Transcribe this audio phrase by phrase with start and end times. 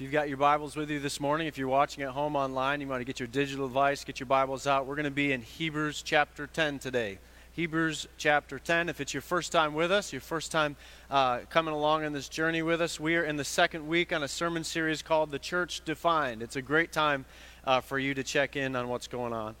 [0.00, 2.80] If you've got your Bibles with you this morning, if you're watching at home online,
[2.80, 4.86] you want to get your digital device, get your Bibles out.
[4.86, 7.18] We're going to be in Hebrews chapter 10 today.
[7.52, 8.88] Hebrews chapter 10.
[8.88, 10.76] If it's your first time with us, your first time
[11.10, 14.22] uh, coming along on this journey with us, we are in the second week on
[14.22, 16.40] a sermon series called The Church Defined.
[16.42, 17.26] It's a great time
[17.66, 19.54] uh, for you to check in on what's going on.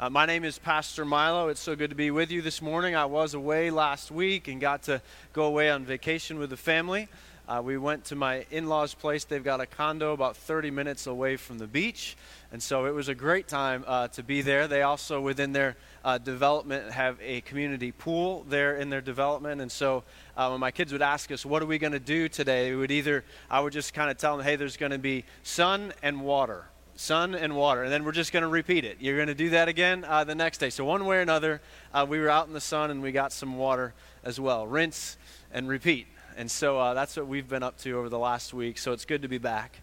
[0.00, 1.48] Uh, my name is Pastor Milo.
[1.48, 2.96] It's so good to be with you this morning.
[2.96, 5.02] I was away last week and got to
[5.34, 7.06] go away on vacation with the family.
[7.46, 9.24] Uh, we went to my in law's place.
[9.24, 12.16] They've got a condo about 30 minutes away from the beach.
[12.50, 14.66] And so it was a great time uh, to be there.
[14.66, 19.60] They also, within their uh, development, have a community pool there in their development.
[19.60, 20.04] And so
[20.38, 22.70] uh, when my kids would ask us, What are we going to do today?
[22.70, 25.24] We would either, I would just kind of tell them, Hey, there's going to be
[25.42, 26.64] sun and water.
[26.96, 27.82] Sun and water.
[27.82, 28.98] And then we're just going to repeat it.
[29.00, 30.70] You're going to do that again uh, the next day.
[30.70, 31.60] So, one way or another,
[31.92, 34.66] uh, we were out in the sun and we got some water as well.
[34.66, 35.18] Rinse
[35.52, 36.06] and repeat.
[36.36, 38.78] And so uh, that's what we've been up to over the last week.
[38.78, 39.80] So it's good to be back.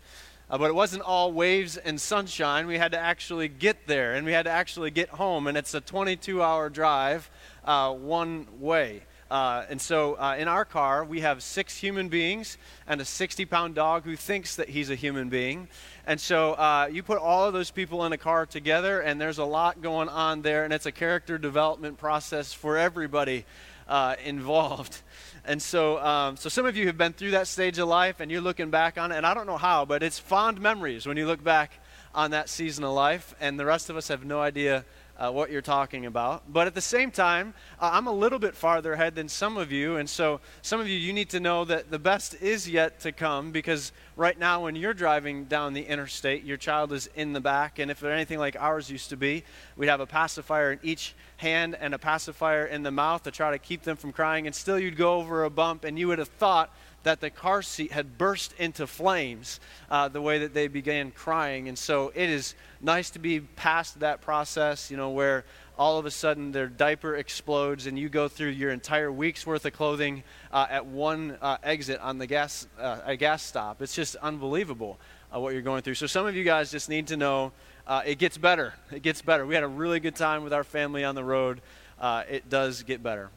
[0.50, 2.68] Uh, but it wasn't all waves and sunshine.
[2.68, 5.48] We had to actually get there and we had to actually get home.
[5.48, 7.30] And it's a 22 hour drive
[7.64, 9.04] uh, one way.
[9.32, 13.46] Uh, and so uh, in our car, we have six human beings and a 60
[13.46, 15.70] pound dog who thinks that he's a human being.
[16.06, 19.38] And so uh, you put all of those people in a car together, and there's
[19.38, 23.46] a lot going on there, and it's a character development process for everybody
[23.88, 25.02] uh, involved.
[25.44, 28.30] And so, um, so some of you have been through that stage of life and
[28.30, 31.18] you're looking back on it, and I don't know how, but it's fond memories when
[31.18, 31.72] you look back
[32.14, 34.86] on that season of life, and the rest of us have no idea
[35.22, 36.52] uh, what you're talking about.
[36.52, 39.72] But at the same time, uh, I'm a little bit farther ahead than some of
[39.72, 39.98] you.
[39.98, 43.12] And so, some of you, you need to know that the best is yet to
[43.12, 47.42] come because right now, when you're driving down the interstate, your child is in the
[47.42, 47.78] back.
[47.78, 49.44] And if they're anything like ours used to be,
[49.78, 53.52] we'd have a pacifier in each hand and a pacifier in the mouth to try
[53.52, 54.48] to keep them from crying.
[54.48, 57.62] And still, you'd go over a bump, and you would have thought that the car
[57.62, 61.68] seat had burst into flames uh, the way that they began crying.
[61.68, 65.46] And so it is nice to be past that process, you know, where
[65.78, 69.66] all of a sudden their diaper explodes and you go through your entire week's worth
[69.66, 73.82] of clothing uh, at one uh, exit on the gas, uh, a gas stop.
[73.82, 75.00] It's just unbelievable
[75.34, 75.96] uh, what you're going through.
[75.96, 77.52] So some of you guys just need to know
[77.88, 78.74] uh, it gets better.
[78.92, 79.46] It gets better.
[79.46, 81.62] We had a really good time with our family on the road.
[82.02, 83.32] it does get better.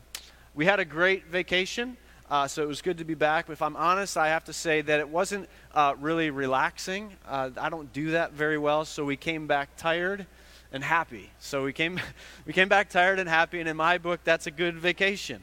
[0.54, 1.96] We had a great vacation.
[2.34, 3.46] Uh, so it was good to be back.
[3.46, 7.12] But if I'm honest, I have to say that it wasn't uh, really relaxing.
[7.28, 8.84] Uh, I don't do that very well.
[8.84, 10.26] So we came back tired
[10.72, 11.30] and happy.
[11.38, 12.00] So we came,
[12.44, 13.60] we came back tired and happy.
[13.60, 15.42] And in my book, that's a good vacation.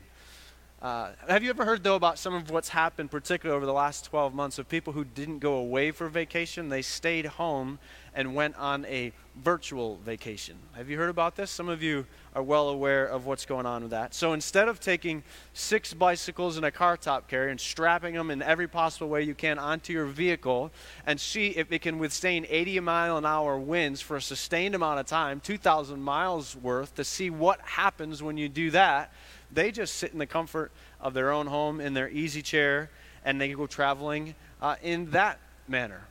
[0.82, 4.04] Uh, have you ever heard, though, about some of what's happened, particularly over the last
[4.04, 6.68] 12 months, of people who didn't go away for vacation?
[6.68, 7.80] They stayed home
[8.14, 10.56] and went on a virtual vacation.
[10.74, 11.50] Have you heard about this?
[11.50, 12.06] Some of you
[12.36, 14.14] are well aware of what's going on with that.
[14.14, 15.24] So instead of taking
[15.54, 19.34] six bicycles and a car top carrier and strapping them in every possible way you
[19.34, 20.72] can onto your vehicle
[21.06, 25.00] and see if it can withstand 80 mile an hour winds for a sustained amount
[25.00, 29.14] of time, 2,000 miles worth, to see what happens when you do that,
[29.52, 32.90] they just sit in the comfort of their own home in their easy chair
[33.24, 36.02] and they go traveling uh, in that manner.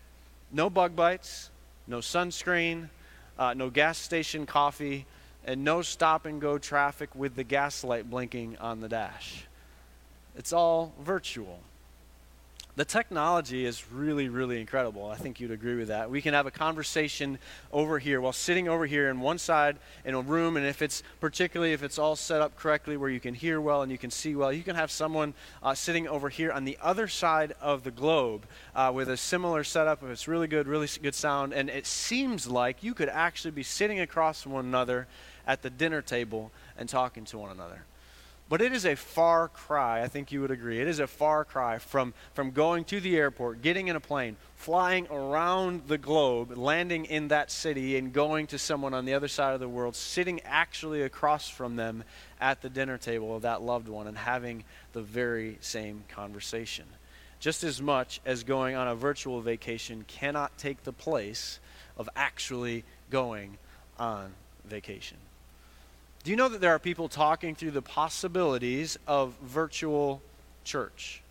[0.53, 1.50] No bug bites,
[1.91, 2.89] no sunscreen,
[3.39, 5.07] uh, no gas station coffee,
[5.45, 9.45] and no stop and go traffic with the gas light blinking on the dash.
[10.37, 11.59] It's all virtual.
[12.77, 15.07] The technology is really, really incredible.
[15.07, 16.09] I think you'd agree with that.
[16.09, 17.39] We can have a conversation
[17.73, 21.03] over here while sitting over here in one side in a room, and if it's
[21.19, 24.11] particularly if it's all set up correctly where you can hear well and you can
[24.11, 27.83] see well, you can have someone uh, sitting over here on the other side of
[27.83, 30.03] the globe uh, with a similar setup.
[30.05, 33.65] If it's really good, really good sound, and it seems like you could actually be
[33.65, 35.09] sitting across from one another
[35.45, 37.83] at the dinner table and talking to one another.
[38.51, 40.81] But it is a far cry, I think you would agree.
[40.81, 44.37] It is a far cry from, from going to the airport, getting in a plane,
[44.57, 49.29] flying around the globe, landing in that city, and going to someone on the other
[49.29, 52.03] side of the world, sitting actually across from them
[52.41, 56.87] at the dinner table of that loved one and having the very same conversation.
[57.39, 61.61] Just as much as going on a virtual vacation cannot take the place
[61.97, 63.59] of actually going
[63.97, 64.33] on
[64.65, 65.19] vacation.
[66.23, 70.21] Do you know that there are people talking through the possibilities of virtual
[70.65, 71.23] church?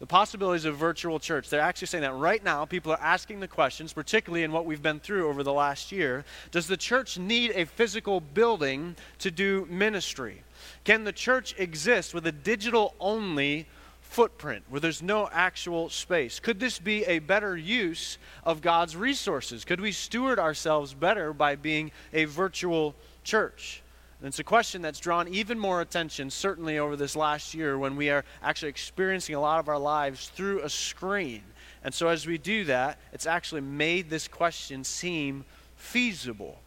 [0.00, 1.48] The possibilities of virtual church.
[1.48, 4.82] They're actually saying that right now, people are asking the questions, particularly in what we've
[4.82, 6.24] been through over the last year.
[6.50, 10.42] Does the church need a physical building to do ministry?
[10.82, 13.68] Can the church exist with a digital only
[14.00, 16.40] footprint where there's no actual space?
[16.40, 19.64] Could this be a better use of God's resources?
[19.64, 23.81] Could we steward ourselves better by being a virtual church?
[24.24, 28.08] It's a question that's drawn even more attention, certainly over this last year, when we
[28.08, 31.42] are actually experiencing a lot of our lives through a screen.
[31.82, 36.60] And so, as we do that, it's actually made this question seem feasible.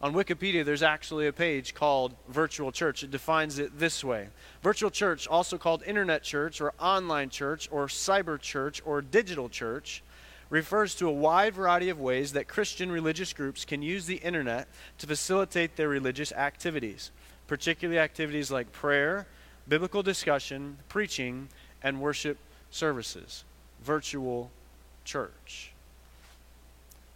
[0.00, 3.02] On Wikipedia, there's actually a page called Virtual Church.
[3.02, 4.28] It defines it this way
[4.62, 10.04] Virtual church, also called Internet church or online church or cyber church or digital church,
[10.50, 14.68] refers to a wide variety of ways that Christian religious groups can use the Internet
[14.98, 17.10] to facilitate their religious activities,
[17.46, 19.26] particularly activities like prayer,
[19.68, 21.48] biblical discussion, preaching,
[21.82, 22.38] and worship
[22.70, 23.44] services.
[23.82, 24.50] Virtual
[25.04, 25.72] church.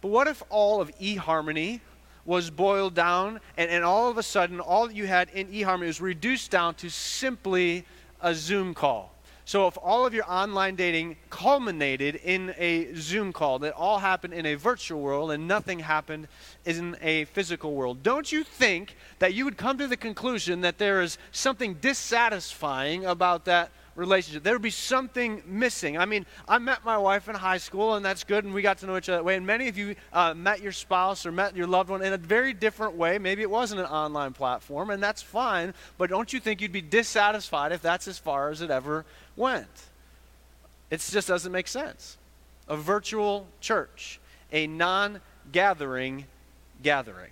[0.01, 1.79] But what if all of eHarmony
[2.25, 5.87] was boiled down, and, and all of a sudden, all that you had in eHarmony
[5.87, 7.85] was reduced down to simply
[8.21, 9.13] a Zoom call.
[9.51, 14.33] So, if all of your online dating culminated in a Zoom call, that all happened
[14.33, 16.29] in a virtual world and nothing happened
[16.63, 20.77] in a physical world, don't you think that you would come to the conclusion that
[20.77, 24.43] there is something dissatisfying about that relationship.
[24.43, 25.97] There would be something missing.
[25.97, 28.77] I mean, I met my wife in high school, and that's good, and we got
[28.79, 29.35] to know each other that way.
[29.35, 32.17] And many of you uh, met your spouse or met your loved one in a
[32.17, 33.17] very different way.
[33.17, 36.81] Maybe it wasn't an online platform, and that's fine, but don't you think you'd be
[36.81, 39.05] dissatisfied if that's as far as it ever
[39.41, 39.67] went?
[40.89, 42.17] It just doesn't make sense.
[42.69, 44.19] A virtual church,
[44.51, 45.19] a non
[45.51, 46.25] gathering
[46.81, 47.31] gathering.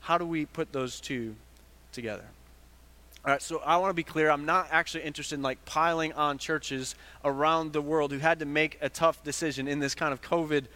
[0.00, 1.34] How do we put those two
[1.92, 2.24] together?
[3.24, 4.30] All right, so I want to be clear.
[4.30, 6.94] I'm not actually interested in like piling on churches
[7.24, 10.66] around the world who had to make a tough decision in this kind of COVID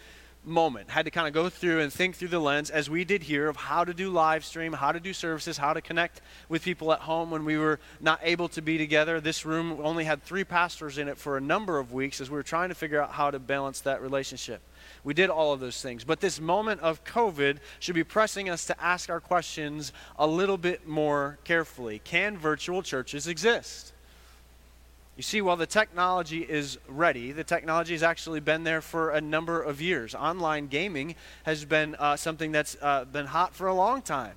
[0.49, 0.91] moment.
[0.91, 3.49] Had to kind of go through and think through the lens, as we did here,
[3.49, 6.93] of how to do live stream, how to do services, how to connect with people
[6.93, 9.21] at home when we were not able to be together.
[9.21, 12.37] This room only had three pastors in it for a number of weeks as we
[12.37, 14.63] were trying to figure out how to balance that relationship.
[15.05, 16.05] We did all of those things.
[16.05, 20.59] But this moment of COVID should be pressing us to ask our questions a little
[20.59, 22.01] bit more carefully.
[22.03, 23.93] Can virtual churches exist?
[25.19, 29.21] You see, while the technology is ready, the technology has actually been there for a
[29.21, 30.15] number of years.
[30.15, 34.35] Online gaming has been uh, something that's uh, been hot for a long time.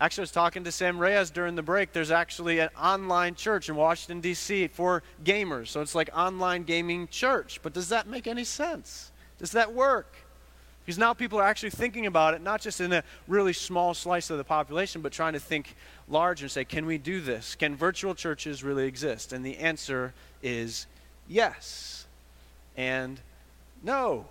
[0.00, 1.92] Actually, I was talking to Sam Reyes during the break.
[1.92, 4.66] There's actually an online church in Washington, D.C.
[4.66, 5.68] for gamers.
[5.68, 7.60] So it's like online gaming church.
[7.62, 9.12] But does that make any sense?
[9.38, 10.16] Does that work?
[10.84, 14.28] Because now people are actually thinking about it, not just in a really small slice
[14.28, 15.76] of the population, but trying to think
[16.08, 17.54] large and say, can we do this?
[17.54, 19.32] Can virtual churches really exist?
[19.32, 20.86] And the answer is
[21.26, 22.06] yes
[22.76, 23.20] and
[23.82, 24.26] no.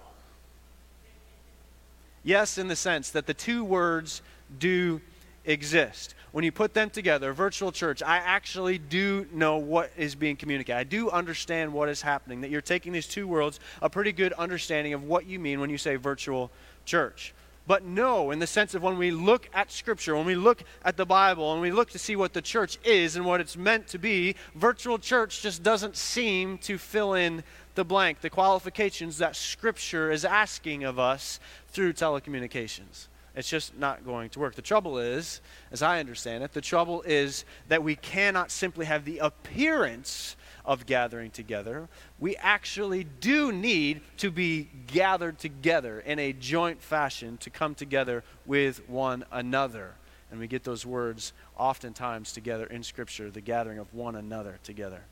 [2.24, 4.22] Yes, in the sense that the two words
[4.60, 5.02] do
[5.46, 6.14] exist.
[6.33, 10.80] When you put them together, virtual church, I actually do know what is being communicated.
[10.80, 14.33] I do understand what is happening, that you're taking these two worlds, a pretty good
[14.33, 16.50] understanding of what you mean when you say virtual
[16.85, 17.35] church.
[17.68, 20.97] But no, in the sense of when we look at Scripture, when we look at
[20.97, 23.85] the Bible, and we look to see what the church is and what it's meant
[23.89, 27.44] to be, virtual church just doesn't seem to fill in
[27.75, 33.06] the blank, the qualifications that Scripture is asking of us through telecommunications.
[33.35, 34.56] It's just not going to work.
[34.56, 35.41] The trouble is,
[35.71, 40.35] as I understand it, the trouble is that we cannot simply have the appearance
[40.65, 41.89] of gathering together.
[42.19, 48.24] We actually do need to be gathered together in a joint fashion to come together
[48.45, 49.95] with one another.
[50.31, 55.03] And we get those words oftentimes together in Scripture the gathering of one another together.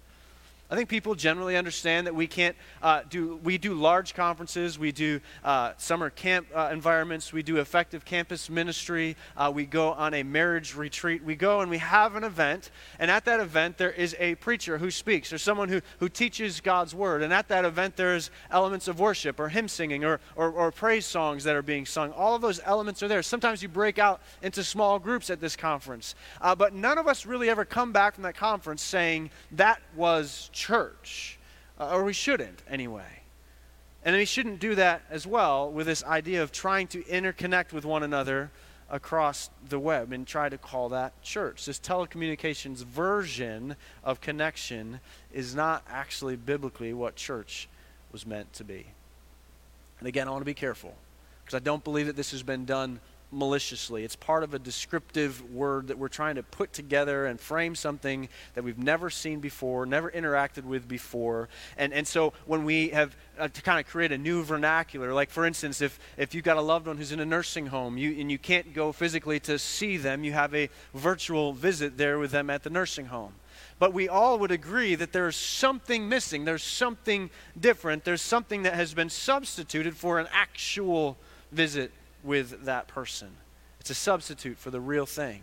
[0.71, 4.94] I think people generally understand that we can't uh, do, we do large conferences, we
[4.94, 10.13] do uh, summer camp uh, environments, we do effective campus ministry, uh, we go on
[10.13, 11.25] a marriage retreat.
[11.25, 14.78] We go and we have an event, and at that event, there is a preacher
[14.78, 15.30] who speaks.
[15.30, 19.42] There's someone who, who teaches God's word, and at that event, there's elements of worship
[19.42, 22.13] or hymn singing or, or, or praise songs that are being sung.
[22.13, 23.21] All of those elements are there.
[23.23, 27.25] Sometimes you break out into small groups at this conference, uh, but none of us
[27.25, 31.39] really ever come back from that conference saying, That was church,
[31.80, 33.23] uh, or we shouldn't anyway.
[34.06, 37.83] And we shouldn't do that as well with this idea of trying to interconnect with
[37.83, 38.51] one another
[38.89, 41.65] across the web and try to call that church.
[41.65, 44.99] This telecommunications version of connection
[45.31, 47.68] is not actually biblically what church
[48.11, 48.85] was meant to be.
[49.99, 50.94] And again, I want to be careful
[51.44, 52.99] because I don't believe that this has been done
[53.31, 54.04] maliciously.
[54.04, 58.30] It's part of a descriptive word that we're trying to put together and frame something
[58.56, 61.50] that we've never seen before, never interacted with before.
[61.78, 65.30] And, and so when we have uh, to kind of create a new vernacular, like
[65.30, 68.19] for instance, if, if you've got a loved one who's in a nursing home you,
[68.19, 72.31] and you can't go physically to see them, you have a virtual visit there with
[72.31, 73.33] them at the nursing home
[73.80, 76.45] but we all would agree that there's something missing.
[76.45, 78.04] There's something different.
[78.04, 81.18] There's something that has been substituted for an actual
[81.52, 81.92] visit
[82.23, 83.30] with that person.
[83.80, 85.42] It's a substitute for the real thing.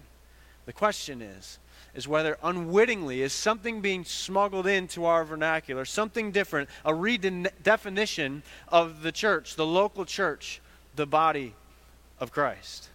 [0.66, 1.58] The question is,
[1.94, 9.02] is whether unwittingly is something being smuggled into our vernacular, something different, a redefinition of
[9.02, 10.60] the church, the local church,
[10.94, 11.54] the body
[12.20, 12.90] of Christ.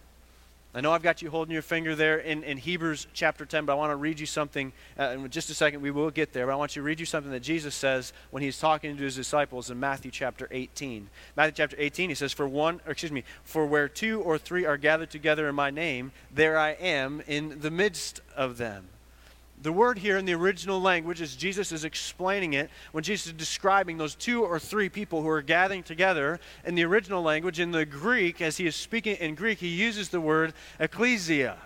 [0.76, 3.74] I know I've got you holding your finger there in, in Hebrews chapter 10, but
[3.74, 4.72] I want to read you something.
[4.98, 6.98] Uh, in just a second, we will get there, but I want you to read
[6.98, 11.08] you something that Jesus says when he's talking to his disciples in Matthew chapter 18.
[11.36, 14.76] Matthew chapter 18, he says, For one, excuse me, for where two or three are
[14.76, 18.88] gathered together in my name, there I am in the midst of them.
[19.64, 23.32] The word here in the original language, as Jesus is explaining it, when Jesus is
[23.32, 27.70] describing those two or three people who are gathering together, in the original language, in
[27.70, 31.56] the Greek, as he is speaking in Greek, he uses the word ecclesia.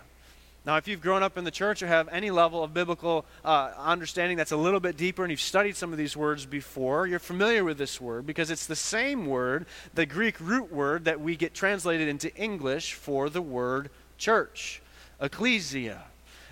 [0.64, 3.72] Now, if you've grown up in the church or have any level of biblical uh,
[3.76, 7.18] understanding that's a little bit deeper and you've studied some of these words before, you're
[7.18, 11.34] familiar with this word because it's the same word, the Greek root word that we
[11.34, 14.80] get translated into English for the word church,
[15.20, 16.04] ecclesia.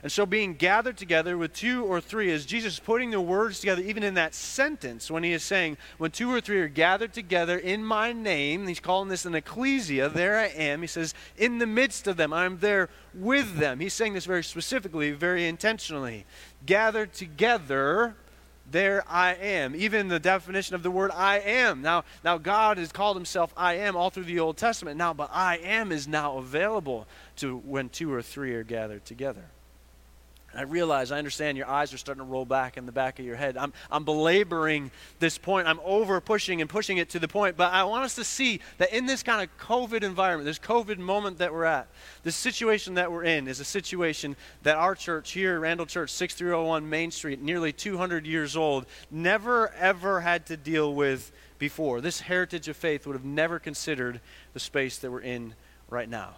[0.07, 3.83] And so, being gathered together with two or three, is Jesus putting the words together,
[3.83, 7.59] even in that sentence, when he is saying, When two or three are gathered together
[7.59, 10.81] in my name, he's calling this an ecclesia, there I am.
[10.81, 13.81] He says, In the midst of them, I'm there with them.
[13.81, 16.25] He's saying this very specifically, very intentionally.
[16.65, 18.15] Gathered together,
[18.71, 19.75] there I am.
[19.75, 21.83] Even the definition of the word I am.
[21.83, 25.31] Now, now God has called himself I am all through the Old Testament now, but
[25.33, 27.09] I am is now available
[27.39, 29.47] to when two or three are gathered together.
[30.57, 33.25] I realize, I understand your eyes are starting to roll back in the back of
[33.25, 33.57] your head.
[33.57, 35.67] I'm, I'm belaboring this point.
[35.67, 37.57] I'm over pushing and pushing it to the point.
[37.57, 40.99] But I want us to see that in this kind of COVID environment, this COVID
[40.99, 41.89] moment that we're at,
[42.23, 46.89] this situation that we're in is a situation that our church here, Randall Church, 6301
[46.89, 52.01] Main Street, nearly 200 years old, never ever had to deal with before.
[52.01, 54.21] This heritage of faith would have never considered
[54.53, 55.55] the space that we're in
[55.89, 56.37] right now.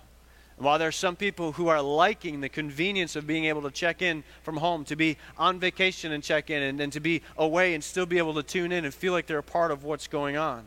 [0.59, 4.03] While there are some people who are liking the convenience of being able to check
[4.03, 7.75] in from home, to be on vacation and check in, and, and to be away
[7.75, 10.09] and still be able to tune in and feel like they're a part of what's
[10.09, 10.65] going on.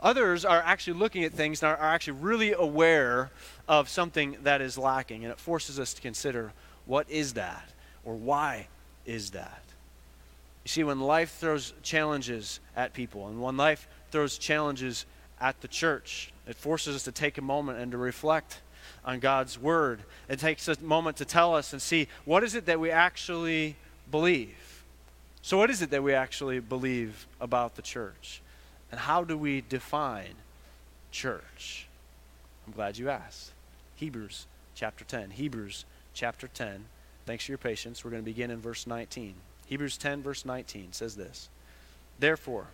[0.00, 3.30] Others are actually looking at things and are, are actually really aware
[3.66, 5.24] of something that is lacking.
[5.24, 6.52] And it forces us to consider
[6.86, 7.68] what is that?
[8.04, 8.68] Or why
[9.06, 9.62] is that?
[10.64, 15.04] You see, when life throws challenges at people, and when life throws challenges
[15.40, 18.60] at the church, it forces us to take a moment and to reflect
[19.04, 20.00] on God's word.
[20.28, 23.76] It takes a moment to tell us and see what is it that we actually
[24.10, 24.84] believe.
[25.42, 28.40] So, what is it that we actually believe about the church?
[28.90, 30.34] And how do we define
[31.10, 31.86] church?
[32.66, 33.52] I'm glad you asked.
[33.96, 35.30] Hebrews chapter 10.
[35.30, 36.84] Hebrews chapter 10.
[37.26, 38.04] Thanks for your patience.
[38.04, 39.34] We're going to begin in verse 19.
[39.66, 41.48] Hebrews 10, verse 19 says this
[42.18, 42.66] Therefore,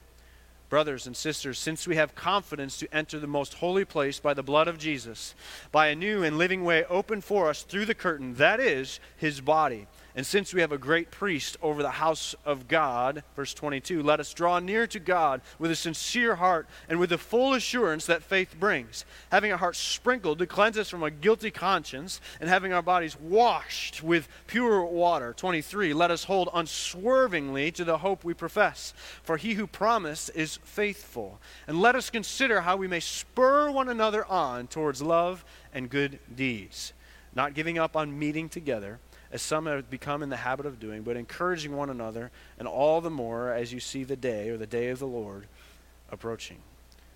[0.69, 4.43] Brothers and sisters, since we have confidence to enter the most holy place by the
[4.43, 5.35] blood of Jesus,
[5.73, 9.41] by a new and living way opened for us through the curtain, that is, his
[9.41, 14.03] body and since we have a great priest over the house of God, verse 22,
[14.03, 18.07] let us draw near to God with a sincere heart and with the full assurance
[18.07, 22.49] that faith brings, having our hearts sprinkled to cleanse us from a guilty conscience, and
[22.49, 25.35] having our bodies washed with pure water.
[25.35, 30.59] 23, let us hold unswervingly to the hope we profess, for he who promised is
[30.65, 31.39] faithful.
[31.67, 36.19] And let us consider how we may spur one another on towards love and good
[36.35, 36.93] deeds,
[37.35, 38.99] not giving up on meeting together
[39.33, 43.01] as some have become in the habit of doing, but encouraging one another, and all
[43.01, 45.47] the more as you see the day or the day of the Lord
[46.11, 46.59] approaching.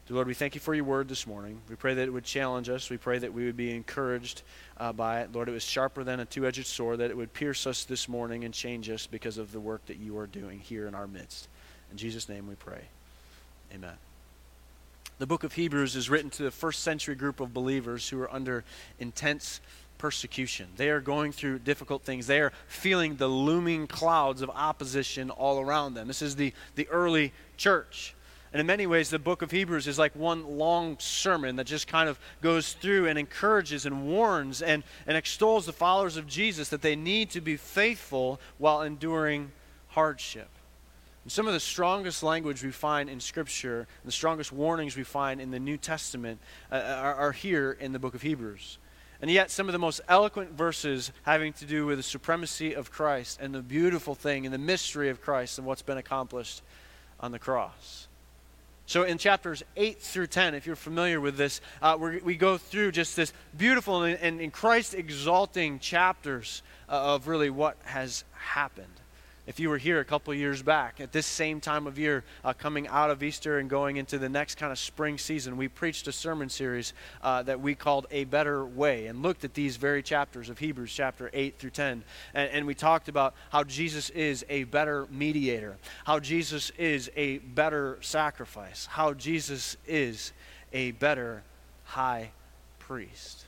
[0.07, 1.61] Dear Lord, we thank you for your word this morning.
[1.69, 2.91] We pray that it would challenge us.
[2.91, 4.43] We pray that we would be encouraged
[4.77, 5.33] uh, by it.
[5.33, 8.09] Lord, it was sharper than a two edged sword, that it would pierce us this
[8.09, 11.07] morning and change us because of the work that you are doing here in our
[11.07, 11.49] midst.
[11.93, 12.83] In Jesus' name we pray.
[13.73, 13.95] Amen.
[15.19, 18.33] The book of Hebrews is written to the first century group of believers who are
[18.35, 18.65] under
[18.99, 19.61] intense
[20.03, 20.67] persecution.
[20.77, 22.27] They are going through difficult things.
[22.27, 26.09] They are feeling the looming clouds of opposition all around them.
[26.09, 28.17] This is the, the early church.
[28.53, 31.87] And in many ways, the book of Hebrews is like one long sermon that just
[31.87, 36.69] kind of goes through and encourages and warns and, and extols the followers of Jesus
[36.71, 39.53] that they need to be faithful while enduring
[39.91, 40.49] hardship.
[41.23, 45.41] And some of the strongest language we find in Scripture, the strongest warnings we find
[45.41, 46.41] in the New Testament,
[46.73, 48.79] uh, are, are here in the book of Hebrews.
[49.23, 52.91] And yet, some of the most eloquent verses having to do with the supremacy of
[52.91, 56.61] Christ and the beautiful thing and the mystery of Christ and what's been accomplished
[57.21, 58.09] on the cross.
[58.87, 62.91] So, in chapters 8 through 10, if you're familiar with this, uh, we go through
[62.91, 69.02] just this beautiful and, and, and Christ exalting chapters uh, of really what has happened.
[69.45, 72.53] If you were here a couple years back, at this same time of year, uh,
[72.53, 76.07] coming out of Easter and going into the next kind of spring season, we preached
[76.07, 80.01] a sermon series uh, that we called A Better Way and looked at these very
[80.01, 82.05] chapters of Hebrews, chapter 8 through 10.
[82.35, 87.39] And, and we talked about how Jesus is a better mediator, how Jesus is a
[87.39, 90.33] better sacrifice, how Jesus is
[90.73, 91.43] a better
[91.83, 92.31] high
[92.79, 93.42] priest.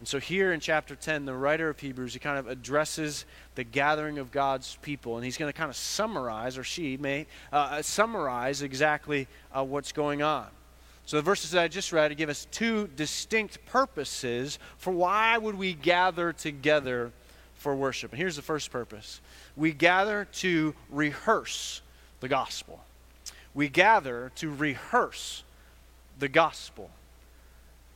[0.00, 3.64] And so, here in chapter 10, the writer of Hebrews, he kind of addresses the
[3.64, 7.82] gathering of God's people, and he's going to kind of summarize, or she may uh,
[7.82, 10.46] summarize exactly uh, what's going on.
[11.04, 15.56] So, the verses that I just read give us two distinct purposes for why would
[15.56, 17.12] we gather together
[17.60, 18.12] for worship.
[18.12, 19.20] And here's the first purpose
[19.54, 21.82] we gather to rehearse
[22.20, 22.80] the gospel.
[23.52, 25.44] We gather to rehearse
[26.18, 26.90] the gospel.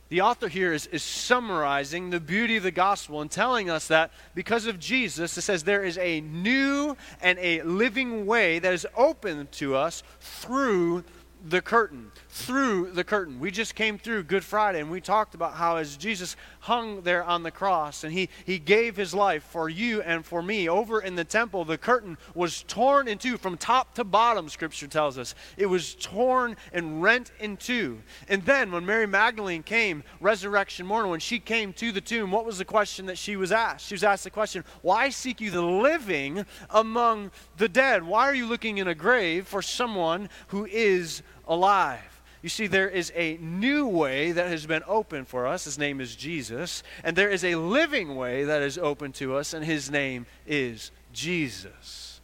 [0.09, 4.11] The author here is, is summarizing the beauty of the gospel and telling us that
[4.35, 8.85] because of Jesus, it says there is a new and a living way that is
[8.95, 11.03] open to us through
[11.43, 12.11] the curtain,
[12.45, 13.39] through the curtain.
[13.39, 17.23] We just came through Good Friday and we talked about how as Jesus hung there
[17.23, 21.01] on the cross and he, he gave his life for you and for me over
[21.01, 25.17] in the temple, the curtain was torn in two from top to bottom, Scripture tells
[25.17, 25.33] us.
[25.57, 28.01] It was torn and rent in two.
[28.29, 32.45] And then when Mary Magdalene came, resurrection morning, when she came to the tomb, what
[32.45, 33.87] was the question that she was asked?
[33.87, 38.03] She was asked the question, Why seek you the living among the dead?
[38.03, 42.14] Why are you looking in a grave for someone who is alive.
[42.45, 45.63] You see, there is a new way that has been opened for us.
[45.63, 46.83] His name is Jesus.
[47.03, 50.91] And there is a living way that is open to us, and his name is
[51.11, 52.21] Jesus.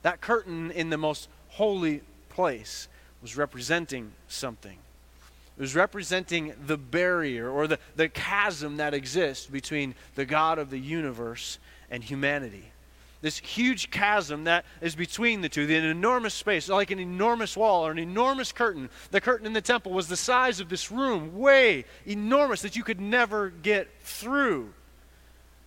[0.00, 2.00] That curtain in the most holy
[2.30, 2.88] place
[3.20, 4.78] was representing something.
[5.58, 10.70] It was representing the barrier or the, the chasm that exists between the God of
[10.70, 11.58] the universe
[11.90, 12.72] and humanity
[13.22, 17.86] this huge chasm that is between the two, the enormous space, like an enormous wall
[17.86, 18.90] or an enormous curtain.
[19.10, 22.84] The curtain in the temple was the size of this room, way enormous that you
[22.84, 24.72] could never get through.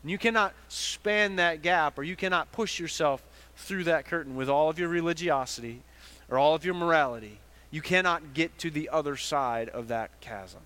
[0.04, 3.24] And you cannot span that gap or you cannot push yourself
[3.56, 5.82] through that curtain with all of your religiosity
[6.30, 7.40] or all of your morality.
[7.72, 10.62] You cannot get to the other side of that chasm.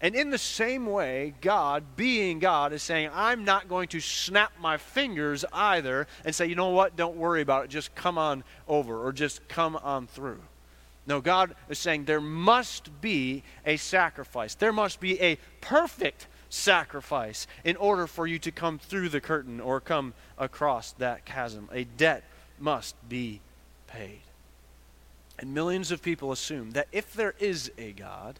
[0.00, 4.52] And in the same way, God, being God, is saying, I'm not going to snap
[4.60, 8.44] my fingers either and say, you know what, don't worry about it, just come on
[8.68, 10.40] over or just come on through.
[11.06, 14.54] No, God is saying there must be a sacrifice.
[14.54, 19.58] There must be a perfect sacrifice in order for you to come through the curtain
[19.60, 21.68] or come across that chasm.
[21.72, 22.24] A debt
[22.60, 23.40] must be
[23.88, 24.20] paid.
[25.38, 28.38] And millions of people assume that if there is a God,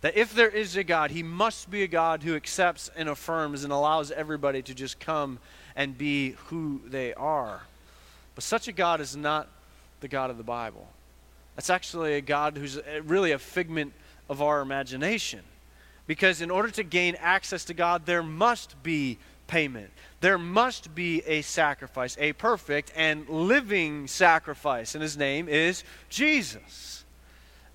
[0.00, 3.64] that if there is a God, he must be a God who accepts and affirms
[3.64, 5.38] and allows everybody to just come
[5.74, 7.62] and be who they are.
[8.34, 9.48] But such a God is not
[10.00, 10.86] the God of the Bible.
[11.54, 13.94] That's actually a God who's really a figment
[14.28, 15.40] of our imagination.
[16.06, 19.90] Because in order to gain access to God, there must be payment.
[20.20, 24.94] There must be a sacrifice, a perfect and living sacrifice.
[24.94, 27.04] And his name is Jesus.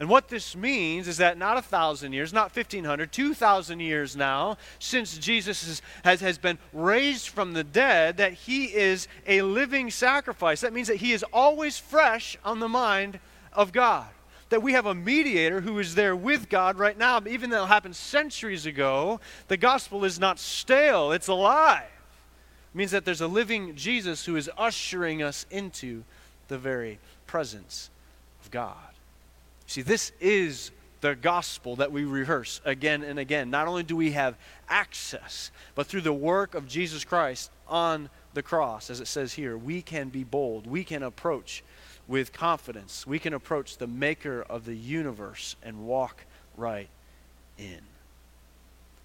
[0.01, 4.57] And what this means is that not a thousand years, not 1,500, 2,000 years now,
[4.79, 9.91] since Jesus is, has, has been raised from the dead, that he is a living
[9.91, 10.61] sacrifice.
[10.61, 13.19] That means that he is always fresh on the mind
[13.53, 14.07] of God.
[14.49, 17.21] That we have a mediator who is there with God right now.
[17.27, 21.83] Even though it happened centuries ago, the gospel is not stale, it's alive.
[21.83, 26.03] It means that there's a living Jesus who is ushering us into
[26.47, 27.91] the very presence
[28.43, 28.90] of God.
[29.71, 33.49] See, this is the gospel that we rehearse again and again.
[33.49, 34.36] Not only do we have
[34.67, 39.57] access, but through the work of Jesus Christ on the cross, as it says here,
[39.57, 40.67] we can be bold.
[40.67, 41.63] We can approach
[42.05, 43.07] with confidence.
[43.07, 46.25] We can approach the maker of the universe and walk
[46.57, 46.89] right
[47.57, 47.79] in.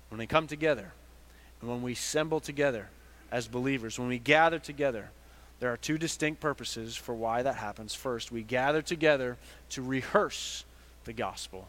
[0.08, 0.90] When we come together
[1.60, 2.88] and when we assemble together
[3.30, 5.10] as believers, when we gather together,
[5.60, 7.94] there are two distinct purposes for why that happens.
[7.94, 9.36] First, we gather together
[9.70, 10.64] to rehearse
[11.04, 11.68] the gospel.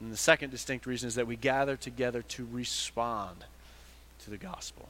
[0.00, 3.44] And the second distinct reason is that we gather together to respond
[4.24, 4.88] to the gospel.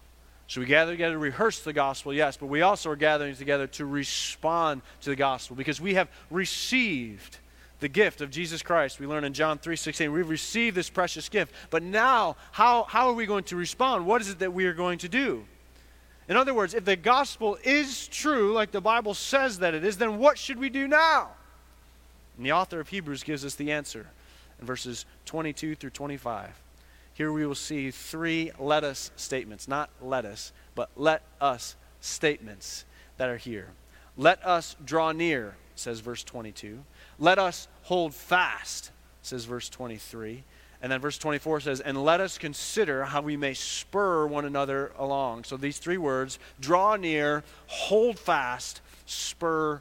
[0.49, 3.67] So we gather together to rehearse the gospel, yes, but we also are gathering together
[3.69, 7.39] to respond to the gospel because we have received
[7.81, 9.01] the gift of Jesus Christ.
[9.01, 11.53] We learn in John 3:16, we've received this precious gift.
[11.71, 14.07] But now, how, how are we going to respond?
[14.07, 15.45] What is it that we are going to do?
[16.29, 19.99] In other words, if the gospel is true, like the Bible says that it is,
[19.99, 21.31] then what should we do now?
[22.37, 24.07] And the author of Hebrews gives us the answer
[24.61, 26.51] in verses 22 through 25.
[27.15, 32.85] Here we will see three let us statements, not let us, but let us statements
[33.17, 33.69] that are here.
[34.17, 36.85] Let us draw near, says verse 22.
[37.19, 38.91] Let us hold fast,
[39.23, 40.45] says verse 23.
[40.83, 44.93] And then verse 24 says, And let us consider how we may spur one another
[44.99, 45.45] along.
[45.45, 49.81] So these three words draw near, hold fast, spur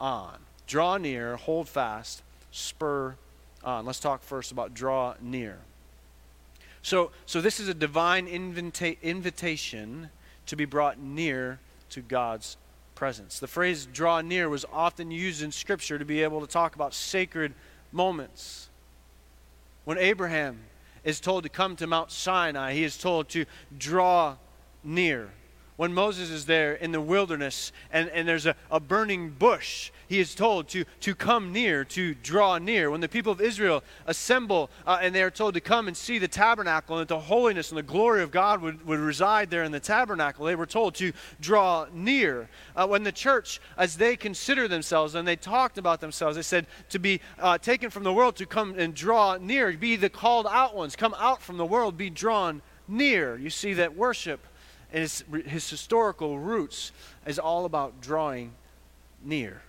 [0.00, 0.38] on.
[0.66, 3.16] Draw near, hold fast, spur
[3.64, 3.84] on.
[3.86, 5.58] Let's talk first about draw near.
[6.82, 10.10] So, so this is a divine invita- invitation
[10.46, 11.58] to be brought near
[11.90, 12.56] to God's
[12.94, 13.40] presence.
[13.40, 16.94] The phrase draw near was often used in Scripture to be able to talk about
[16.94, 17.54] sacred
[17.92, 18.68] moments.
[19.86, 20.64] When Abraham
[21.04, 23.46] is told to come to Mount Sinai, he is told to
[23.78, 24.34] draw
[24.82, 25.30] near
[25.76, 30.20] when Moses is there in the wilderness and, and there's a, a burning bush, he
[30.20, 32.90] is told to, to come near, to draw near.
[32.90, 36.18] When the people of Israel assemble uh, and they are told to come and see
[36.18, 39.64] the tabernacle and that the holiness and the glory of God would, would reside there
[39.64, 42.48] in the tabernacle, they were told to draw near.
[42.74, 46.66] Uh, when the church, as they consider themselves and they talked about themselves, they said
[46.88, 50.46] to be uh, taken from the world, to come and draw near, be the called
[50.48, 53.36] out ones, come out from the world, be drawn near.
[53.36, 54.40] You see that worship
[54.96, 56.90] and his, his historical roots
[57.26, 58.52] is all about drawing
[59.22, 59.60] near.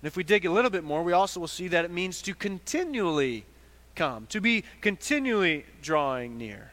[0.00, 2.22] And if we dig a little bit more, we also will see that it means
[2.22, 3.44] to continually
[3.96, 6.70] come, to be continually drawing near.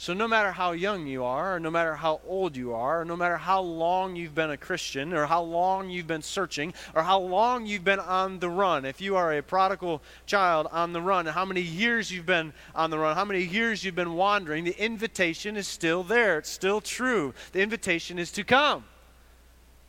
[0.00, 3.04] So, no matter how young you are, or no matter how old you are, or
[3.04, 7.02] no matter how long you've been a Christian, or how long you've been searching, or
[7.02, 11.02] how long you've been on the run, if you are a prodigal child on the
[11.02, 14.62] run, how many years you've been on the run, how many years you've been wandering,
[14.62, 16.38] the invitation is still there.
[16.38, 17.34] It's still true.
[17.50, 18.84] The invitation is to come,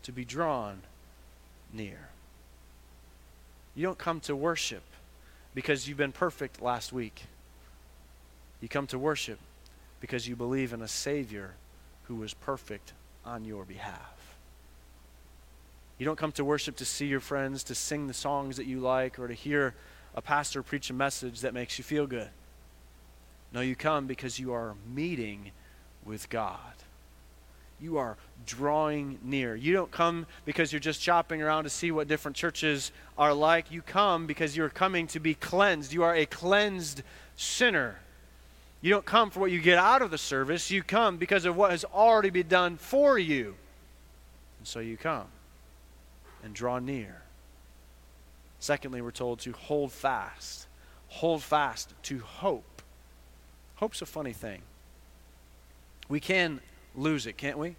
[0.01, 0.81] to be drawn
[1.71, 2.09] near.
[3.75, 4.81] You don't come to worship
[5.53, 7.25] because you've been perfect last week.
[8.59, 9.37] You come to worship
[9.99, 11.55] because you believe in a Savior
[12.03, 12.93] who was perfect
[13.25, 14.37] on your behalf.
[15.97, 18.79] You don't come to worship to see your friends, to sing the songs that you
[18.79, 19.75] like, or to hear
[20.15, 22.29] a pastor preach a message that makes you feel good.
[23.51, 25.51] No, you come because you are meeting
[26.05, 26.59] with God.
[27.81, 29.55] You are drawing near.
[29.55, 33.71] You don't come because you're just shopping around to see what different churches are like.
[33.71, 35.93] You come because you're coming to be cleansed.
[35.93, 37.03] You are a cleansed
[37.35, 37.99] sinner.
[38.81, 40.71] You don't come for what you get out of the service.
[40.71, 43.55] You come because of what has already been done for you.
[44.57, 45.27] And so you come
[46.43, 47.21] and draw near.
[48.59, 50.67] Secondly, we're told to hold fast.
[51.07, 52.81] Hold fast to hope.
[53.75, 54.61] Hope's a funny thing.
[56.07, 56.59] We can
[56.95, 57.75] lose it, can't we?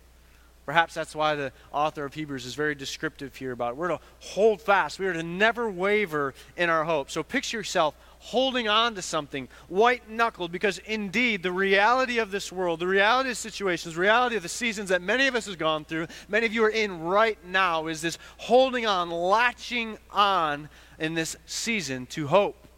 [0.70, 3.76] Perhaps that's why the author of Hebrews is very descriptive here about it.
[3.76, 5.00] We're to hold fast.
[5.00, 7.10] We are to never waver in our hope.
[7.10, 12.52] So picture yourself holding on to something, white knuckled, because indeed the reality of this
[12.52, 15.58] world, the reality of situations, the reality of the seasons that many of us have
[15.58, 20.68] gone through, many of you are in right now, is this holding on, latching on
[21.00, 22.68] in this season to hope,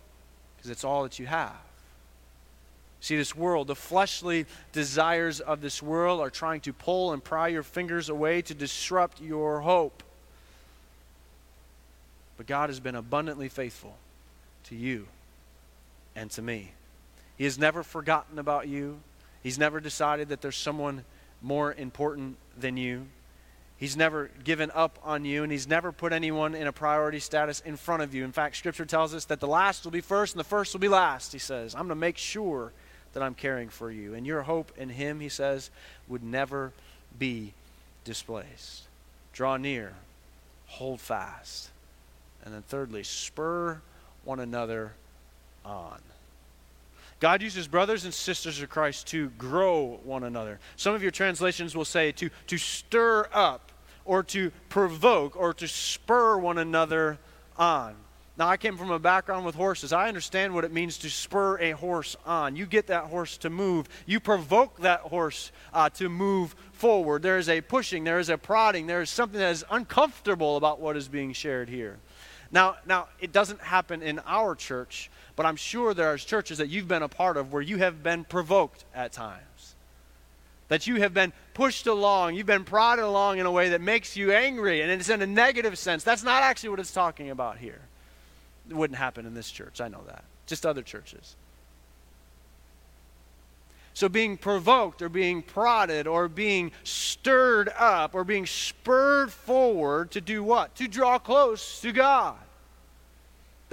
[0.56, 1.52] because it's all that you have.
[3.02, 7.48] See, this world, the fleshly desires of this world are trying to pull and pry
[7.48, 10.04] your fingers away to disrupt your hope.
[12.36, 13.96] But God has been abundantly faithful
[14.66, 15.08] to you
[16.14, 16.70] and to me.
[17.36, 19.00] He has never forgotten about you.
[19.42, 21.04] He's never decided that there's someone
[21.42, 23.06] more important than you.
[23.78, 27.58] He's never given up on you, and He's never put anyone in a priority status
[27.66, 28.22] in front of you.
[28.22, 30.78] In fact, Scripture tells us that the last will be first and the first will
[30.78, 31.32] be last.
[31.32, 32.70] He says, I'm going to make sure
[33.12, 34.14] that I'm caring for you.
[34.14, 35.70] And your hope in Him, He says,
[36.08, 36.72] would never
[37.18, 37.52] be
[38.04, 38.82] displaced.
[39.32, 39.94] Draw near,
[40.66, 41.70] hold fast.
[42.44, 43.80] And then, thirdly, spur
[44.24, 44.92] one another
[45.64, 46.00] on.
[47.20, 50.58] God uses brothers and sisters of Christ to grow one another.
[50.74, 53.70] Some of your translations will say to, to stir up
[54.04, 57.18] or to provoke or to spur one another
[57.56, 57.94] on.
[58.38, 59.92] Now, I came from a background with horses.
[59.92, 62.56] I understand what it means to spur a horse on.
[62.56, 67.22] You get that horse to move, you provoke that horse uh, to move forward.
[67.22, 70.80] There is a pushing, there is a prodding, there is something that is uncomfortable about
[70.80, 71.98] what is being shared here.
[72.50, 76.68] Now, now it doesn't happen in our church, but I'm sure there are churches that
[76.68, 79.74] you've been a part of where you have been provoked at times.
[80.68, 84.16] That you have been pushed along, you've been prodded along in a way that makes
[84.16, 86.02] you angry, and it's in a negative sense.
[86.02, 87.80] That's not actually what it's talking about here.
[88.72, 90.24] It wouldn't happen in this church, I know that.
[90.46, 91.36] Just other churches.
[93.92, 100.22] So, being provoked or being prodded or being stirred up or being spurred forward to
[100.22, 100.74] do what?
[100.76, 102.38] To draw close to God.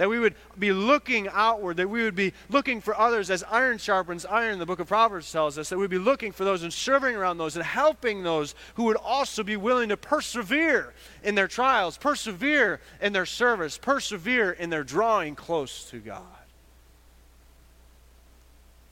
[0.00, 3.76] That we would be looking outward, that we would be looking for others as iron
[3.76, 6.72] sharpens iron, the book of Proverbs tells us, that we'd be looking for those and
[6.72, 11.46] serving around those and helping those who would also be willing to persevere in their
[11.46, 16.24] trials, persevere in their service, persevere in their drawing close to God.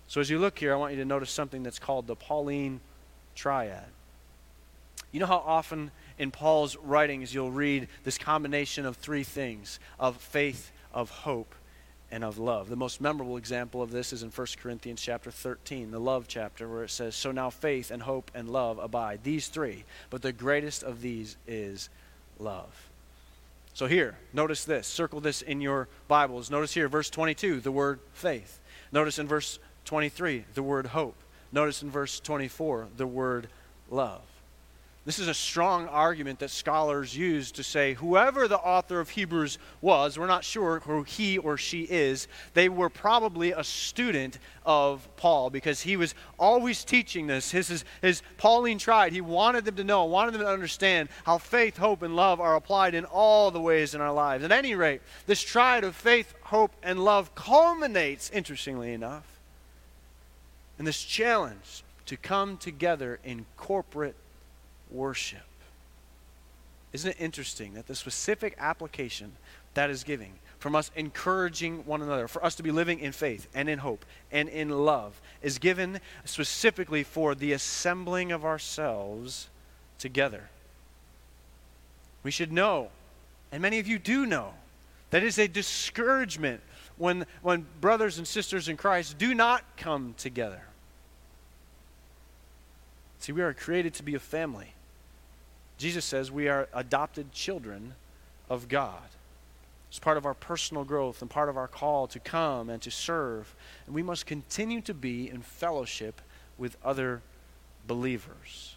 [0.08, 2.80] So as you look here, I want you to notice something that's called the Pauline
[3.34, 3.86] triad.
[5.10, 10.18] You know how often in Paul's writings you'll read this combination of three things of
[10.18, 11.54] faith, of hope,
[12.10, 12.68] and of love.
[12.68, 16.68] The most memorable example of this is in 1 Corinthians chapter 13, the love chapter,
[16.68, 19.20] where it says, So now faith and hope and love abide.
[19.22, 19.84] These three.
[20.10, 21.90] But the greatest of these is
[22.38, 22.88] love.
[23.74, 24.86] So here, notice this.
[24.86, 26.50] Circle this in your Bibles.
[26.50, 28.58] Notice here, verse 22, the word faith.
[28.90, 31.16] Notice in verse 23, the word hope.
[31.52, 33.48] Notice in verse 24, the word
[33.90, 34.22] love.
[35.08, 39.56] This is a strong argument that scholars use to say whoever the author of Hebrews
[39.80, 45.08] was, we're not sure who he or she is, they were probably a student of
[45.16, 47.50] Paul because he was always teaching this.
[47.50, 51.38] His, his, his Pauline triad, he wanted them to know, wanted them to understand how
[51.38, 54.44] faith, hope, and love are applied in all the ways in our lives.
[54.44, 59.40] At any rate, this triad of faith, hope, and love culminates, interestingly enough,
[60.78, 64.14] in this challenge to come together in corporate
[64.90, 65.40] worship.
[66.92, 69.32] Isn't it interesting that the specific application
[69.74, 73.46] that is giving from us encouraging one another, for us to be living in faith
[73.54, 79.48] and in hope and in love, is given specifically for the assembling of ourselves
[79.98, 80.48] together?
[82.24, 82.88] We should know,
[83.52, 84.54] and many of you do know,
[85.10, 86.60] that is a discouragement
[86.96, 90.62] when, when brothers and sisters in Christ do not come together.
[93.20, 94.74] See, we are created to be a family.
[95.78, 97.94] Jesus says we are adopted children
[98.50, 99.02] of God.
[99.88, 102.90] It's part of our personal growth and part of our call to come and to
[102.90, 103.54] serve.
[103.86, 106.20] And we must continue to be in fellowship
[106.58, 107.22] with other
[107.86, 108.76] believers.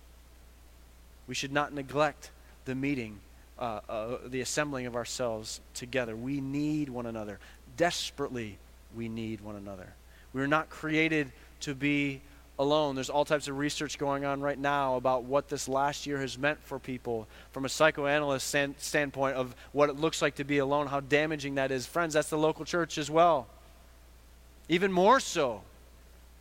[1.27, 2.31] We should not neglect
[2.65, 3.19] the meeting,
[3.59, 6.15] uh, uh, the assembling of ourselves together.
[6.15, 7.39] We need one another.
[7.75, 8.57] Desperately,
[8.95, 9.93] we need one another.
[10.33, 12.21] We are not created to be
[12.59, 12.95] alone.
[12.95, 16.37] There's all types of research going on right now about what this last year has
[16.37, 20.59] meant for people from a psychoanalyst stand, standpoint of what it looks like to be
[20.59, 21.85] alone, how damaging that is.
[21.85, 23.47] Friends, that's the local church as well.
[24.69, 25.61] Even more so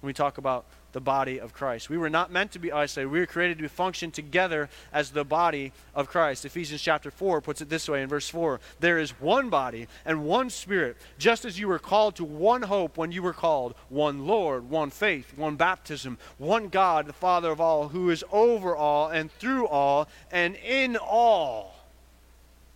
[0.00, 1.88] when we talk about the body of Christ.
[1.88, 3.10] We were not meant to be isolated.
[3.10, 6.44] We were created to function together as the body of Christ.
[6.44, 10.24] Ephesians chapter 4 puts it this way in verse 4 There is one body and
[10.24, 14.26] one spirit, just as you were called to one hope when you were called, one
[14.26, 19.08] Lord, one faith, one baptism, one God, the Father of all, who is over all
[19.08, 21.76] and through all and in all.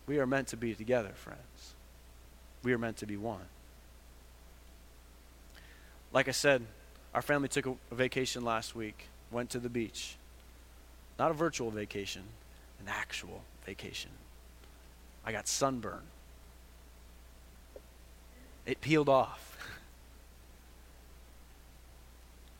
[0.07, 1.41] We are meant to be together, friends.
[2.63, 3.41] We are meant to be one.
[6.13, 6.63] Like I said,
[7.15, 10.17] our family took a, vacation last week, went to the beach.
[11.19, 12.23] Not a virtual vacation,
[12.81, 14.11] an actual vacation.
[15.25, 16.03] I got sunburn.
[18.67, 19.57] It peeled off.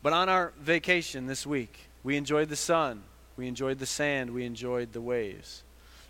[0.03, 3.03] but on our vacation this week, we enjoyed the sun,
[3.35, 5.63] we enjoyed the sand, we enjoyed the waves.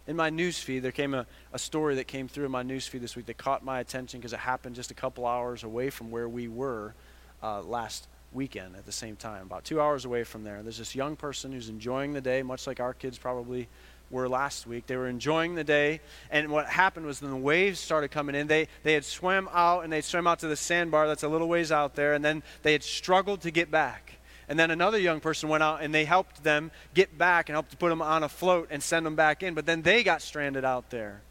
[0.08, 3.16] In my newsfeed, there came a, a story that came through in my newsfeed this
[3.16, 6.30] week that caught my attention because it happened just a couple hours away from where
[6.30, 6.94] we were
[7.42, 10.62] uh, last weekend at the same time, about two hours away from there.
[10.62, 13.68] There's this young person who's enjoying the day, much like our kids probably
[14.12, 14.88] were last week.
[14.88, 18.48] They were enjoying the day, and what happened was then the waves started coming in,
[18.48, 21.48] they, they had swam out and they swam out to the sandbar that's a little
[21.48, 24.16] ways out there, and then they had struggled to get back.
[24.48, 27.72] And then another young person went out and they helped them get back and helped
[27.72, 29.54] to put them on a float and send them back in.
[29.54, 31.22] But then they got stranded out there.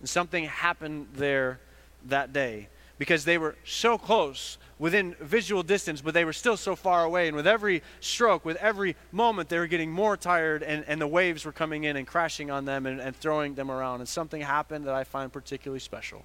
[0.00, 1.60] And something happened there
[2.06, 6.74] that day because they were so close within visual distance, but they were still so
[6.76, 7.28] far away.
[7.28, 11.06] And with every stroke, with every moment, they were getting more tired, and, and the
[11.06, 14.00] waves were coming in and crashing on them and, and throwing them around.
[14.00, 16.24] And something happened that I find particularly special.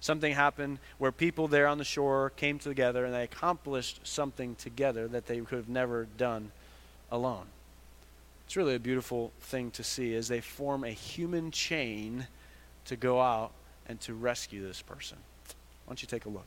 [0.00, 5.06] Something happened where people there on the shore came together and they accomplished something together
[5.08, 6.52] that they could have never done
[7.10, 7.46] alone.
[8.46, 12.26] It's really a beautiful thing to see as they form a human chain
[12.86, 13.52] to go out
[13.86, 15.18] and to rescue this person.
[15.84, 16.46] Why don't you take a look?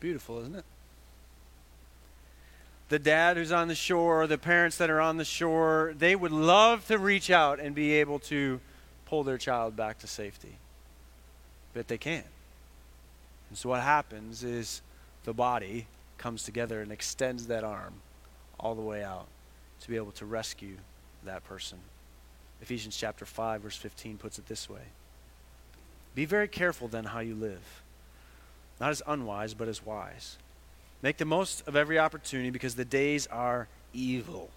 [0.00, 0.64] beautiful, isn't it?
[2.88, 6.32] The dad who's on the shore, the parents that are on the shore, they would
[6.32, 8.60] love to reach out and be able to
[9.04, 10.56] pull their child back to safety.
[11.74, 12.26] But they can't.
[13.50, 14.80] And so what happens is
[15.24, 17.94] the body comes together and extends that arm
[18.58, 19.26] all the way out
[19.82, 20.76] to be able to rescue
[21.24, 21.78] that person.
[22.60, 24.80] Ephesians chapter 5 verse 15 puts it this way.
[26.14, 27.82] Be very careful then how you live.
[28.80, 30.38] Not as unwise, but as wise.
[31.02, 34.50] Make the most of every opportunity because the days are evil.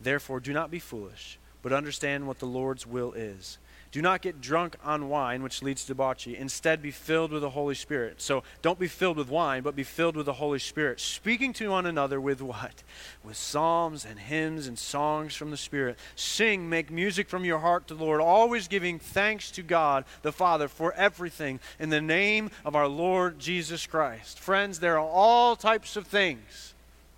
[0.00, 3.58] Therefore, do not be foolish, but understand what the Lord's will is.
[3.92, 6.34] Do not get drunk on wine, which leads to debauchery.
[6.34, 8.22] Instead, be filled with the Holy Spirit.
[8.22, 11.70] So don't be filled with wine, but be filled with the Holy Spirit, speaking to
[11.70, 12.82] one another with what?
[13.22, 15.98] With psalms and hymns and songs from the Spirit.
[16.16, 20.32] Sing, make music from your heart to the Lord, always giving thanks to God the
[20.32, 24.40] Father for everything in the name of our Lord Jesus Christ.
[24.40, 26.71] Friends, there are all types of things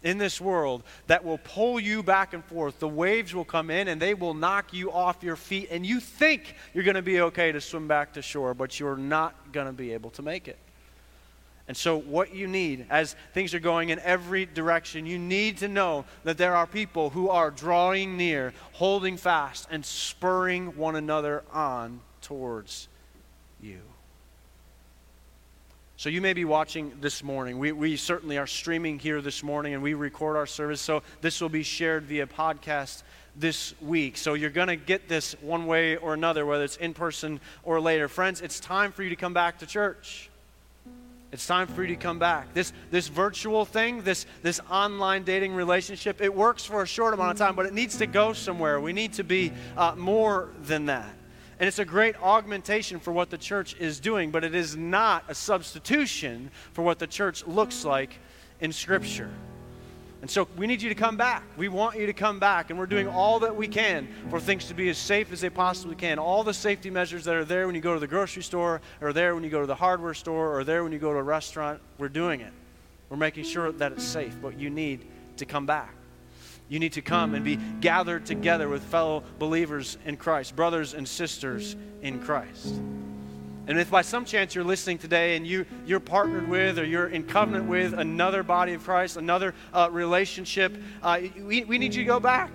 [0.05, 2.79] in this world that will pull you back and forth.
[2.79, 5.99] The waves will come in and they will knock you off your feet, and you
[5.99, 9.67] think you're going to be okay to swim back to shore, but you're not going
[9.67, 10.59] to be able to make it.
[11.67, 15.69] And so, what you need as things are going in every direction, you need to
[15.69, 21.43] know that there are people who are drawing near, holding fast, and spurring one another
[21.51, 22.89] on towards
[23.63, 23.81] you.
[25.97, 27.59] So you may be watching this morning.
[27.59, 30.81] We, we certainly are streaming here this morning and we record our service.
[30.81, 33.05] So this will be shared via podcast
[33.37, 34.17] this week.
[34.17, 37.81] So you're going to get this one way or another, whether it's in person or
[37.81, 38.09] later.
[38.09, 40.31] Friends, it's time for you to come back to church.
[41.31, 42.55] It's time for you to come back.
[42.55, 47.33] This, this virtual thing, this, this online dating relationship, it works for a short amount
[47.33, 48.81] of time, but it needs to go somewhere.
[48.81, 51.13] We need to be uh, more than that.
[51.61, 55.25] And it's a great augmentation for what the church is doing, but it is not
[55.29, 58.19] a substitution for what the church looks like
[58.61, 59.31] in Scripture.
[60.21, 61.45] And so we need you to come back.
[61.59, 64.65] We want you to come back, and we're doing all that we can for things
[64.67, 66.19] to be as safe as they possibly can.
[66.19, 69.13] All the safety measures that are there when you go to the grocery store, or
[69.13, 71.23] there when you go to the hardware store, or there when you go to a
[71.23, 72.53] restaurant, we're doing it.
[73.11, 75.05] We're making sure that it's safe, but you need
[75.37, 75.95] to come back.
[76.69, 81.07] You need to come and be gathered together with fellow believers in Christ, brothers and
[81.07, 82.81] sisters in Christ.
[83.67, 87.09] And if by some chance you're listening today and you, you're partnered with or you're
[87.09, 92.03] in covenant with another body of Christ, another uh, relationship, uh, we, we need you
[92.03, 92.51] to go back.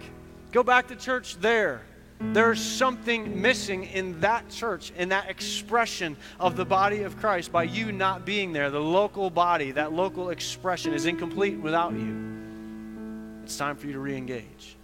[0.52, 1.82] Go back to church there.
[2.20, 7.64] There's something missing in that church, in that expression of the body of Christ by
[7.64, 8.70] you not being there.
[8.70, 12.39] The local body, that local expression is incomplete without you.
[13.50, 14.78] It's time for you to re engage.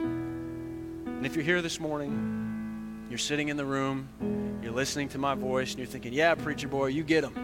[0.00, 5.36] And if you're here this morning, you're sitting in the room, you're listening to my
[5.36, 7.36] voice, and you're thinking, yeah, preacher boy, you get them.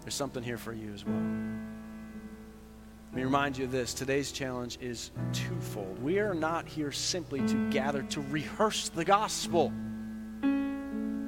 [0.00, 1.14] There's something here for you as well.
[3.12, 6.02] Let me remind you of this today's challenge is twofold.
[6.02, 9.72] We are not here simply to gather to rehearse the gospel.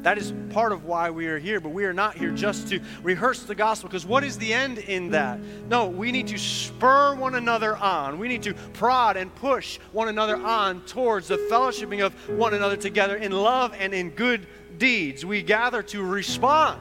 [0.02, 2.80] That is part of why we are here, but we are not here just to
[3.04, 5.38] rehearse the gospel because what is the end in that?
[5.68, 8.18] No, we need to spur one another on.
[8.18, 12.76] We need to prod and push one another on towards the fellowshipping of one another
[12.76, 15.24] together in love and in good deeds.
[15.24, 16.80] We gather to respond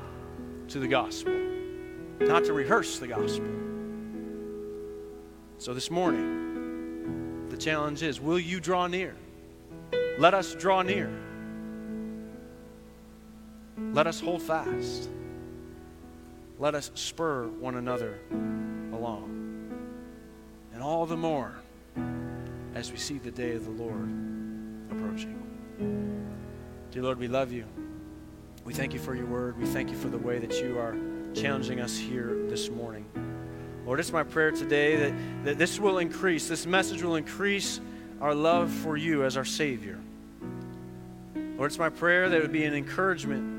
[0.69, 1.33] to the gospel,
[2.21, 3.47] not to rehearse the gospel.
[5.59, 9.15] So this morning, the challenge is will you draw near?
[10.17, 11.11] Let us draw near.
[13.93, 15.09] Let us hold fast.
[16.59, 18.19] Let us spur one another
[18.93, 19.27] along.
[20.73, 21.55] And all the more
[22.73, 24.09] as we see the day of the Lord
[24.91, 25.37] approaching.
[26.91, 27.65] Dear Lord, we love you.
[28.63, 29.57] We thank you for your word.
[29.57, 30.95] We thank you for the way that you are
[31.33, 33.05] challenging us here this morning.
[33.85, 37.81] Lord, it's my prayer today that, that this will increase, this message will increase
[38.21, 39.99] our love for you as our Savior.
[41.57, 43.50] Lord, it's my prayer that it would be an encouragement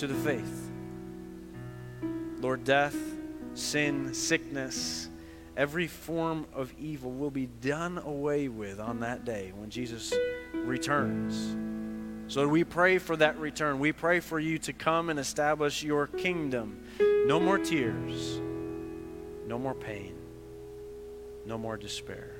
[0.00, 0.70] to the faith.
[2.40, 2.96] Lord, death,
[3.52, 5.10] sin, sickness,
[5.58, 10.14] every form of evil will be done away with on that day when Jesus
[10.54, 11.54] returns.
[12.32, 13.78] So we pray for that return.
[13.78, 16.82] We pray for you to come and establish your kingdom.
[17.26, 18.40] No more tears,
[19.46, 20.14] no more pain,
[21.44, 22.36] no more despair.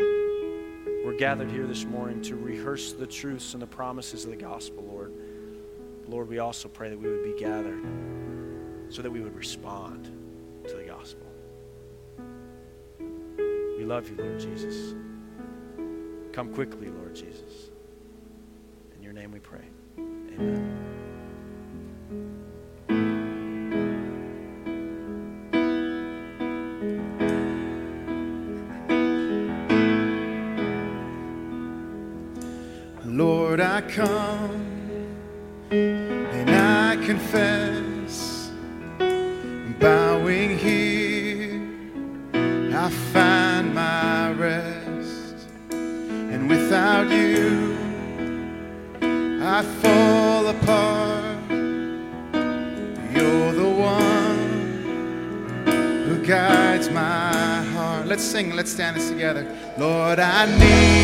[0.00, 4.82] We're gathered here this morning to rehearse the truths and the promises of the gospel,
[4.90, 5.12] Lord.
[6.08, 7.82] Lord, we also pray that we would be gathered
[8.88, 10.10] so that we would respond
[10.68, 11.26] to the gospel.
[13.78, 14.94] We love you, Lord Jesus.
[16.32, 17.70] Come quickly, Lord Jesus.
[18.96, 19.64] In your name we pray.
[19.98, 20.84] Amen.
[33.04, 34.43] Lord, I come
[60.46, 61.03] Need